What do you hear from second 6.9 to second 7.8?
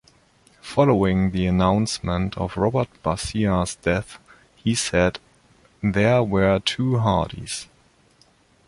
Hardys.